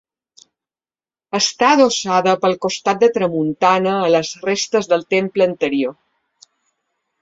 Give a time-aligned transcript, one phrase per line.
[1.39, 5.99] Està adossada pel costat de tramuntana a les restes del temple anterior.